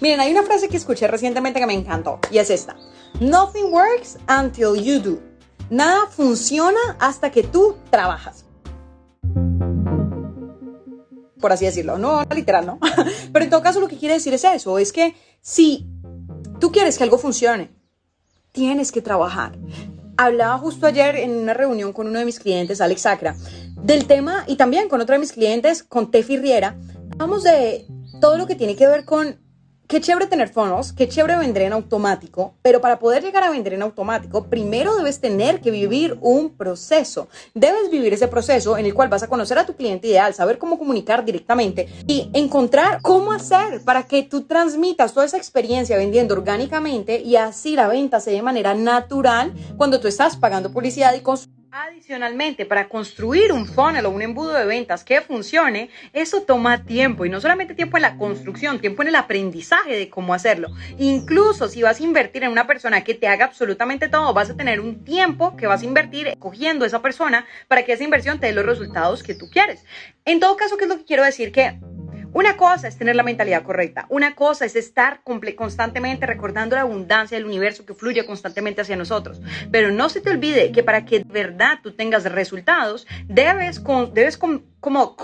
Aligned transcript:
Miren, 0.00 0.20
hay 0.20 0.30
una 0.30 0.44
frase 0.44 0.68
que 0.68 0.76
escuché 0.76 1.08
recientemente 1.08 1.58
que 1.58 1.66
me 1.66 1.74
encantó 1.74 2.20
y 2.30 2.38
es 2.38 2.50
esta. 2.50 2.76
Nothing 3.20 3.72
works 3.72 4.16
until 4.28 4.76
you 4.80 5.00
do. 5.00 5.18
Nada 5.70 6.06
funciona 6.08 6.78
hasta 7.00 7.30
que 7.30 7.42
tú 7.42 7.76
trabajas. 7.90 8.44
Por 11.40 11.52
así 11.52 11.64
decirlo, 11.64 11.98
no 11.98 12.22
literal, 12.34 12.66
¿no? 12.66 12.78
Pero 13.32 13.44
en 13.44 13.50
todo 13.50 13.62
caso 13.62 13.80
lo 13.80 13.88
que 13.88 13.96
quiere 13.96 14.14
decir 14.14 14.32
es 14.34 14.44
eso, 14.44 14.78
es 14.78 14.92
que 14.92 15.14
si 15.40 15.86
tú 16.60 16.70
quieres 16.70 16.96
que 16.96 17.04
algo 17.04 17.18
funcione, 17.18 17.70
tienes 18.52 18.92
que 18.92 19.02
trabajar. 19.02 19.58
Hablaba 20.16 20.58
justo 20.58 20.86
ayer 20.86 21.16
en 21.16 21.36
una 21.36 21.54
reunión 21.54 21.92
con 21.92 22.08
uno 22.08 22.18
de 22.20 22.24
mis 22.24 22.40
clientes, 22.40 22.80
Alex 22.80 23.02
Sacra, 23.02 23.36
del 23.82 24.06
tema 24.06 24.44
y 24.46 24.56
también 24.56 24.88
con 24.88 25.00
otro 25.00 25.14
de 25.14 25.20
mis 25.20 25.32
clientes, 25.32 25.82
con 25.82 26.10
Tefi 26.10 26.36
Riera. 26.38 26.76
Hablamos 27.12 27.42
de 27.42 27.86
todo 28.20 28.36
lo 28.36 28.46
que 28.46 28.56
tiene 28.56 28.74
que 28.74 28.86
ver 28.86 29.04
con 29.04 29.47
Qué 29.88 30.02
chévere 30.02 30.26
tener 30.26 30.50
fondos, 30.50 30.92
qué 30.92 31.08
chévere 31.08 31.38
vender 31.38 31.62
en 31.62 31.72
automático, 31.72 32.52
pero 32.60 32.82
para 32.82 32.98
poder 32.98 33.22
llegar 33.22 33.42
a 33.42 33.48
vender 33.48 33.72
en 33.72 33.80
automático, 33.80 34.44
primero 34.44 34.94
debes 34.94 35.18
tener 35.18 35.62
que 35.62 35.70
vivir 35.70 36.18
un 36.20 36.50
proceso. 36.50 37.28
Debes 37.54 37.90
vivir 37.90 38.12
ese 38.12 38.28
proceso 38.28 38.76
en 38.76 38.84
el 38.84 38.92
cual 38.92 39.08
vas 39.08 39.22
a 39.22 39.28
conocer 39.28 39.56
a 39.56 39.64
tu 39.64 39.76
cliente 39.76 40.08
ideal, 40.08 40.34
saber 40.34 40.58
cómo 40.58 40.78
comunicar 40.78 41.24
directamente 41.24 41.88
y 42.06 42.28
encontrar 42.34 43.00
cómo 43.00 43.32
hacer 43.32 43.82
para 43.82 44.02
que 44.02 44.22
tú 44.24 44.42
transmitas 44.42 45.14
toda 45.14 45.24
esa 45.24 45.38
experiencia 45.38 45.96
vendiendo 45.96 46.34
orgánicamente 46.34 47.22
y 47.22 47.36
así 47.36 47.74
la 47.74 47.88
venta 47.88 48.20
se 48.20 48.32
de 48.32 48.42
manera 48.42 48.74
natural 48.74 49.54
cuando 49.78 50.00
tú 50.00 50.06
estás 50.06 50.36
pagando 50.36 50.70
publicidad 50.70 51.14
y 51.14 51.20
con 51.20 51.38
Adicionalmente, 51.70 52.64
para 52.64 52.88
construir 52.88 53.52
un 53.52 53.66
funnel 53.66 54.06
o 54.06 54.10
un 54.10 54.22
embudo 54.22 54.54
de 54.54 54.64
ventas 54.64 55.04
que 55.04 55.20
funcione, 55.20 55.90
eso 56.14 56.42
toma 56.42 56.84
tiempo 56.84 57.26
y 57.26 57.28
no 57.28 57.42
solamente 57.42 57.74
tiempo 57.74 57.98
en 57.98 58.02
la 58.02 58.16
construcción, 58.16 58.80
tiempo 58.80 59.02
en 59.02 59.08
el 59.08 59.14
aprendizaje 59.14 59.94
de 59.94 60.08
cómo 60.08 60.32
hacerlo. 60.32 60.70
Incluso 60.96 61.68
si 61.68 61.82
vas 61.82 62.00
a 62.00 62.02
invertir 62.02 62.44
en 62.44 62.52
una 62.52 62.66
persona 62.66 63.04
que 63.04 63.12
te 63.12 63.28
haga 63.28 63.44
absolutamente 63.44 64.08
todo, 64.08 64.32
vas 64.32 64.48
a 64.48 64.56
tener 64.56 64.80
un 64.80 65.04
tiempo 65.04 65.58
que 65.58 65.66
vas 65.66 65.82
a 65.82 65.84
invertir 65.84 66.38
cogiendo 66.38 66.84
a 66.84 66.88
esa 66.88 67.02
persona 67.02 67.44
para 67.68 67.84
que 67.84 67.92
esa 67.92 68.04
inversión 68.04 68.40
te 68.40 68.46
dé 68.46 68.54
los 68.54 68.64
resultados 68.64 69.22
que 69.22 69.34
tú 69.34 69.50
quieres. 69.50 69.84
En 70.24 70.40
todo 70.40 70.56
caso, 70.56 70.78
¿qué 70.78 70.84
es 70.84 70.90
lo 70.90 70.96
que 70.96 71.04
quiero 71.04 71.22
decir? 71.22 71.52
Que 71.52 71.78
una 72.38 72.56
cosa 72.56 72.86
es 72.86 72.96
tener 72.96 73.16
la 73.16 73.24
mentalidad 73.24 73.64
correcta, 73.64 74.06
una 74.10 74.36
cosa 74.36 74.64
es 74.64 74.76
estar 74.76 75.22
constantemente 75.56 76.24
recordando 76.24 76.76
la 76.76 76.82
abundancia 76.82 77.36
del 77.36 77.46
universo 77.46 77.84
que 77.84 77.94
fluye 77.94 78.24
constantemente 78.24 78.80
hacia 78.80 78.94
nosotros. 78.94 79.40
Pero 79.72 79.90
no 79.90 80.08
se 80.08 80.20
te 80.20 80.30
olvide 80.30 80.70
que 80.70 80.84
para 80.84 81.04
que 81.04 81.18
de 81.18 81.24
verdad 81.24 81.80
tú 81.82 81.96
tengas 81.96 82.22
resultados, 82.30 83.08
debes, 83.26 83.82
debes 84.12 84.38
como, 84.38 85.16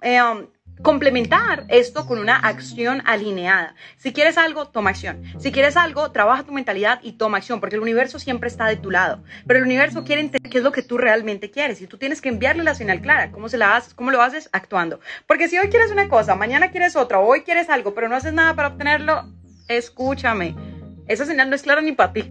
eh, 0.00 0.22
um, 0.22 0.46
complementar 0.84 1.64
esto 1.68 2.06
con 2.06 2.18
una 2.18 2.36
acción 2.36 3.02
alineada. 3.06 3.74
Si 3.96 4.12
quieres 4.12 4.36
algo, 4.36 4.68
toma 4.68 4.90
acción. 4.90 5.22
Si 5.38 5.50
quieres 5.50 5.78
algo, 5.78 6.12
trabaja 6.12 6.42
tu 6.42 6.52
mentalidad 6.52 7.00
y 7.02 7.12
toma 7.12 7.38
acción, 7.38 7.58
porque 7.58 7.76
el 7.76 7.80
universo 7.82 8.18
siempre 8.18 8.48
está 8.48 8.66
de 8.66 8.76
tu 8.76 8.90
lado. 8.90 9.24
Pero 9.46 9.60
el 9.60 9.64
universo 9.64 10.04
quiere 10.04 10.20
entender 10.20 10.52
qué 10.52 10.58
es 10.58 10.64
lo 10.64 10.72
que 10.72 10.82
tú 10.82 10.98
realmente 10.98 11.50
quieres 11.50 11.80
y 11.80 11.86
tú 11.86 11.96
tienes 11.96 12.20
que 12.20 12.28
enviarle 12.28 12.62
la 12.64 12.74
señal 12.74 13.00
clara. 13.00 13.32
¿Cómo 13.32 13.48
se 13.48 13.56
la 13.56 13.74
haces? 13.74 13.94
¿Cómo 13.94 14.10
lo 14.10 14.20
haces? 14.20 14.50
Actuando. 14.52 15.00
Porque 15.26 15.48
si 15.48 15.56
hoy 15.56 15.68
quieres 15.68 15.90
una 15.90 16.10
cosa, 16.10 16.34
mañana 16.34 16.70
quieres 16.70 16.96
otra, 16.96 17.18
hoy 17.18 17.40
quieres 17.44 17.70
algo, 17.70 17.94
pero 17.94 18.10
no 18.10 18.16
haces 18.16 18.34
nada 18.34 18.54
para 18.54 18.68
obtenerlo, 18.68 19.24
escúchame. 19.68 20.54
Esa 21.08 21.24
señal 21.24 21.48
no 21.48 21.56
es 21.56 21.62
clara 21.62 21.80
ni 21.80 21.92
para 21.92 22.12
ti. 22.12 22.30